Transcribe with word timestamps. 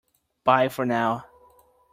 Bye 0.43 0.67
for 0.69 0.83
now! 0.83 1.27